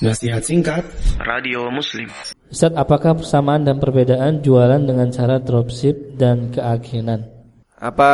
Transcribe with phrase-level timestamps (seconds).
[0.00, 0.80] Nasihat singkat
[1.20, 2.08] Radio Muslim
[2.48, 7.28] Ustaz, apakah persamaan dan perbedaan jualan dengan cara dropship dan keagenan?
[7.76, 8.12] Apa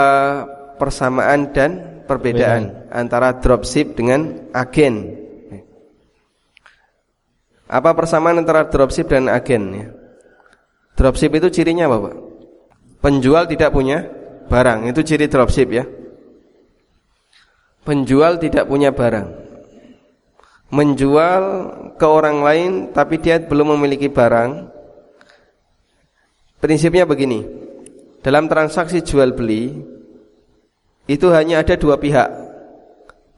[0.83, 5.15] persamaan dan perbedaan antara dropship dengan agen?
[7.71, 9.63] Apa persamaan antara dropship dan agen?
[9.71, 9.87] Ya?
[10.99, 12.17] Dropship itu cirinya apa, Pak?
[12.99, 14.03] Penjual tidak punya
[14.51, 15.87] barang, itu ciri dropship ya.
[17.87, 19.46] Penjual tidak punya barang
[20.71, 21.43] menjual
[21.95, 24.75] ke orang lain tapi dia belum memiliki barang.
[26.59, 27.47] Prinsipnya begini
[28.25, 29.71] dalam transaksi jual beli
[31.07, 32.27] itu hanya ada dua pihak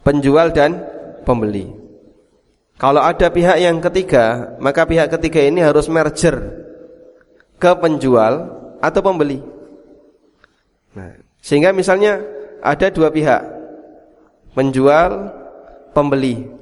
[0.00, 0.80] penjual dan
[1.28, 1.69] pembeli.
[2.78, 6.64] Kalau ada pihak yang ketiga maka pihak ketiga ini harus merger
[7.58, 8.48] ke penjual
[8.80, 9.42] atau pembeli.
[10.95, 12.22] Nah, sehingga misalnya
[12.64, 13.42] ada dua pihak
[14.56, 15.34] penjual
[15.92, 16.58] pembeli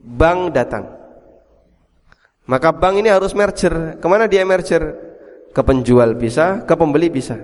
[0.00, 0.84] bank datang.
[2.48, 4.00] Maka bank ini harus merger.
[4.00, 4.96] Ke mana dia merger?
[5.54, 7.38] Ke penjual bisa, ke pembeli bisa.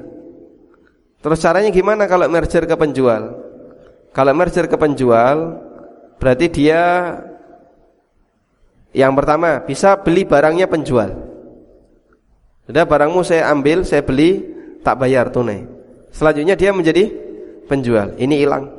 [1.23, 3.35] Terus caranya gimana kalau merger ke penjual?
[4.11, 5.63] Kalau merger ke penjual,
[6.17, 6.83] berarti dia
[8.97, 11.13] yang pertama bisa beli barangnya penjual.
[12.67, 14.43] Sudah barangmu saya ambil, saya beli,
[14.83, 15.69] tak bayar tunai.
[16.11, 17.13] Selanjutnya dia menjadi
[17.69, 18.17] penjual.
[18.19, 18.73] Ini hilang.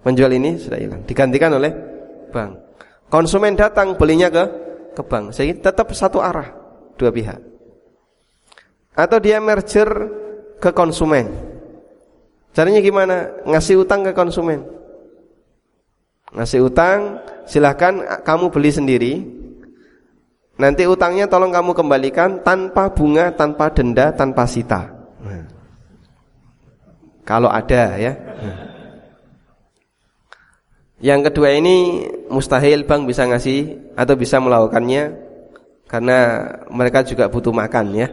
[0.00, 1.95] Penjual ini sudah hilang, digantikan oleh
[2.36, 2.52] bank.
[3.08, 4.44] Konsumen datang belinya ke
[4.92, 5.32] ke bank.
[5.32, 6.52] Sehingga tetap satu arah
[7.00, 7.40] dua pihak.
[8.92, 9.88] Atau dia merger
[10.60, 11.32] ke konsumen.
[12.52, 13.32] Caranya gimana?
[13.44, 14.64] Ngasih utang ke konsumen.
[16.32, 19.12] Ngasih utang, silahkan kamu beli sendiri.
[20.56, 24.88] Nanti utangnya tolong kamu kembalikan tanpa bunga, tanpa denda, tanpa sita.
[25.20, 25.44] Nah.
[27.28, 28.16] Kalau ada ya.
[28.16, 28.75] Nah.
[30.96, 35.12] Yang kedua ini mustahil bank bisa ngasih atau bisa melakukannya
[35.86, 36.18] karena
[36.72, 38.08] mereka juga butuh makan ya.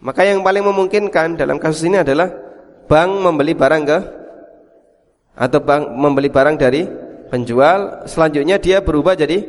[0.00, 2.32] Maka yang paling memungkinkan dalam kasus ini adalah
[2.88, 3.98] bank membeli barang ke
[5.36, 6.88] atau bank membeli barang dari
[7.28, 9.44] penjual, selanjutnya dia berubah jadi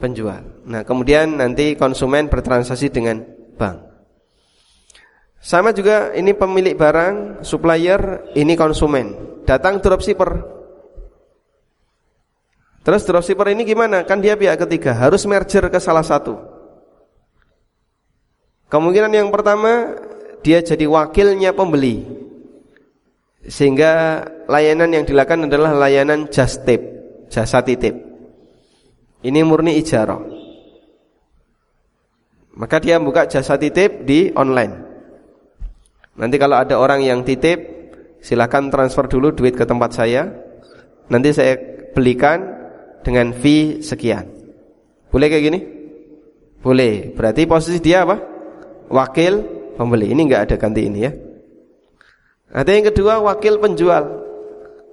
[0.00, 0.64] penjual.
[0.64, 3.20] Nah, kemudian nanti konsumen bertransaksi dengan
[3.60, 3.92] bank.
[5.42, 9.38] Sama juga ini pemilik barang, supplier, ini konsumen.
[9.44, 10.51] Datang dropshipper
[12.82, 14.02] Terus dropshipper ini gimana?
[14.02, 16.34] Kan dia pihak ketiga, harus merger ke salah satu.
[18.66, 19.94] Kemungkinan yang pertama
[20.42, 22.02] dia jadi wakilnya pembeli.
[23.46, 26.82] Sehingga layanan yang dilakukan adalah layanan just tip,
[27.30, 27.94] jasa titip.
[29.22, 30.18] Ini murni ijarah.
[32.58, 34.74] Maka dia buka jasa titip di online.
[36.18, 37.58] Nanti kalau ada orang yang titip,
[38.18, 40.28] silakan transfer dulu duit ke tempat saya.
[41.08, 41.56] Nanti saya
[41.92, 42.61] belikan
[43.02, 44.26] dengan fee sekian.
[45.12, 45.60] Boleh kayak gini?
[46.62, 47.12] Boleh.
[47.12, 48.16] Berarti posisi dia apa?
[48.88, 49.34] Wakil
[49.76, 50.14] pembeli.
[50.14, 51.12] Ini enggak ada ganti ini ya.
[52.52, 54.04] Ada yang kedua wakil penjual.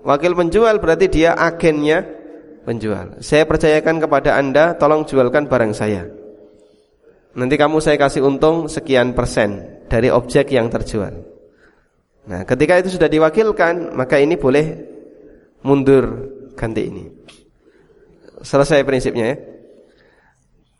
[0.03, 2.07] Wakil penjual berarti dia agennya
[2.63, 3.19] penjual.
[3.19, 6.07] Saya percayakan kepada Anda, tolong jualkan barang saya.
[7.35, 11.13] Nanti kamu saya kasih untung sekian persen dari objek yang terjual.
[12.29, 14.65] Nah, ketika itu sudah diwakilkan, maka ini boleh
[15.65, 16.05] mundur
[16.55, 17.03] ganti ini.
[18.39, 19.37] Selesai prinsipnya ya.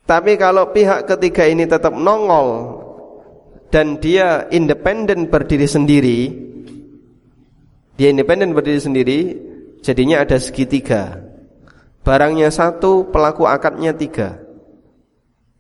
[0.09, 2.81] Tapi kalau pihak ketiga ini tetap nongol
[3.69, 6.19] dan dia independen berdiri sendiri,
[7.93, 9.19] dia independen berdiri sendiri,
[9.85, 11.21] jadinya ada segitiga.
[12.01, 14.41] Barangnya satu, pelaku akadnya tiga.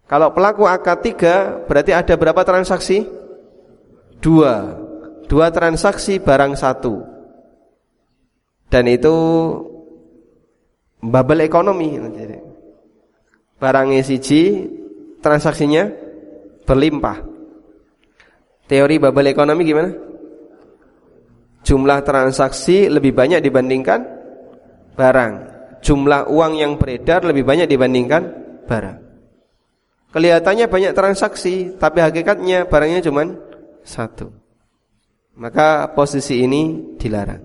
[0.09, 3.05] Kalau pelaku akad tiga, berarti ada berapa transaksi?
[4.17, 4.81] Dua.
[5.29, 7.05] Dua transaksi barang satu.
[8.73, 9.13] Dan itu
[11.03, 11.95] bubble ekonomi.
[13.59, 14.67] Barangnya siji
[15.19, 15.91] transaksinya
[16.63, 17.17] berlimpah.
[18.69, 19.91] Teori bubble ekonomi gimana?
[21.65, 23.99] Jumlah transaksi lebih banyak dibandingkan
[24.95, 25.33] barang.
[25.79, 28.21] Jumlah uang yang beredar lebih banyak dibandingkan
[28.67, 28.97] barang.
[30.09, 33.27] Kelihatannya banyak transaksi tapi hakikatnya barangnya cuma
[33.83, 34.31] satu.
[35.39, 37.43] Maka posisi ini dilarang.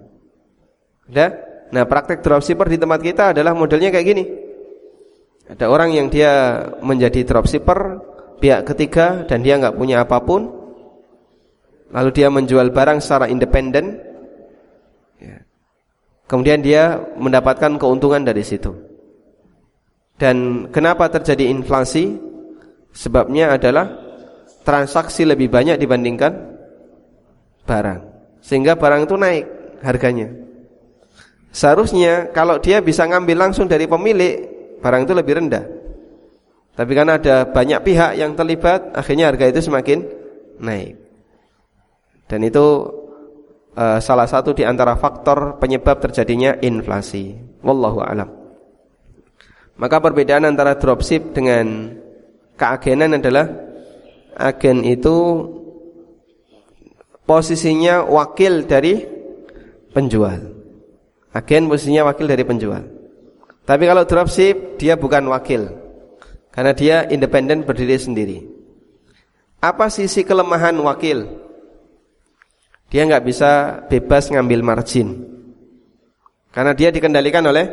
[1.10, 1.30] Udah
[1.74, 4.24] Nah praktek dropshipper di tempat kita adalah modelnya kayak gini.
[5.50, 10.52] Ada orang yang dia menjadi dropshipper Pihak ketiga dan dia nggak punya apa pun.
[11.94, 13.96] Lalu dia menjual barang secara independen.
[15.16, 15.40] Ya.
[16.28, 18.74] Kemudian dia mendapatkan keuntungan dari situ.
[20.20, 22.20] Dan kenapa terjadi inflasi?
[22.94, 23.90] Sebabnya adalah
[24.62, 26.36] transaksi lebih banyak dibandingkan
[27.66, 28.00] barang.
[28.44, 29.44] Sehingga barang itu naik
[29.82, 30.30] harganya
[31.54, 34.42] Seharusnya kalau dia bisa ngambil langsung dari pemilik,
[34.82, 35.64] barang itu lebih rendah.
[36.74, 40.02] Tapi karena ada banyak pihak yang terlibat, akhirnya harga itu semakin
[40.58, 40.98] naik.
[42.26, 42.66] Dan itu
[43.78, 47.38] uh, salah satu di antara faktor penyebab terjadinya inflasi.
[47.62, 48.26] Wallahu alam.
[49.78, 51.94] Maka perbedaan antara dropship dengan
[52.58, 53.46] keagenan adalah
[54.34, 55.14] agen itu
[57.22, 59.02] posisinya wakil dari
[59.94, 60.53] penjual.
[61.34, 62.86] Agen posisinya wakil dari penjual.
[63.66, 65.66] Tapi kalau dropship dia bukan wakil.
[66.54, 68.38] Karena dia independen berdiri sendiri.
[69.58, 71.26] Apa sisi kelemahan wakil?
[72.94, 73.50] Dia nggak bisa
[73.90, 75.26] bebas ngambil margin.
[76.54, 77.66] Karena dia dikendalikan oleh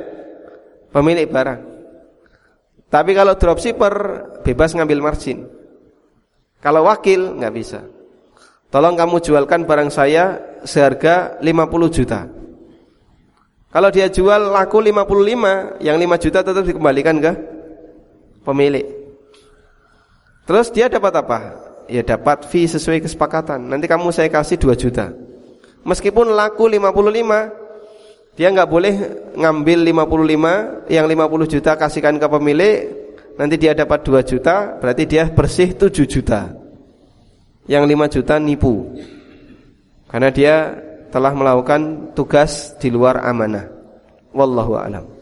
[0.89, 1.61] pemilik barang.
[2.89, 3.93] Tapi kalau dropshipper
[4.41, 5.45] bebas ngambil margin.
[6.57, 7.85] Kalau wakil nggak bisa.
[8.73, 12.40] Tolong kamu jualkan barang saya seharga 50 juta.
[13.71, 17.31] Kalau dia jual laku 55, yang 5 juta tetap dikembalikan ke
[18.43, 18.83] pemilik.
[20.43, 21.39] Terus dia dapat apa?
[21.87, 23.71] Ya dapat fee sesuai kesepakatan.
[23.71, 25.15] Nanti kamu saya kasih 2 juta.
[25.87, 28.93] Meskipun laku 55, dia nggak boleh
[29.39, 32.77] ngambil 55, yang 50 juta kasihkan ke pemilik,
[33.39, 36.51] nanti dia dapat 2 juta, berarti dia bersih 7 juta.
[37.71, 38.99] Yang 5 juta nipu.
[40.11, 40.75] Karena dia
[41.11, 43.67] telah melakukan tugas di luar amanah.
[44.31, 45.20] Wallahu a'lam.